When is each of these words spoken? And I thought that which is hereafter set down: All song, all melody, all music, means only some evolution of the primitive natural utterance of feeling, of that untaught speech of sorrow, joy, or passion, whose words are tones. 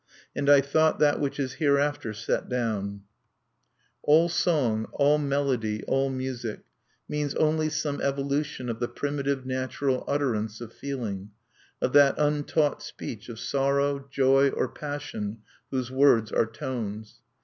And 0.35 0.49
I 0.49 0.61
thought 0.61 0.97
that 0.97 1.19
which 1.19 1.39
is 1.39 1.53
hereafter 1.61 2.11
set 2.11 2.49
down: 2.49 3.03
All 4.01 4.29
song, 4.29 4.85
all 4.93 5.19
melody, 5.19 5.83
all 5.83 6.09
music, 6.09 6.61
means 7.07 7.35
only 7.35 7.69
some 7.69 8.01
evolution 8.01 8.67
of 8.67 8.79
the 8.79 8.87
primitive 8.87 9.45
natural 9.45 10.03
utterance 10.07 10.59
of 10.59 10.73
feeling, 10.73 11.29
of 11.83 11.93
that 11.93 12.15
untaught 12.17 12.81
speech 12.81 13.29
of 13.29 13.37
sorrow, 13.39 14.07
joy, 14.09 14.49
or 14.49 14.69
passion, 14.69 15.43
whose 15.69 15.91
words 15.91 16.31
are 16.31 16.47
tones. 16.47 17.19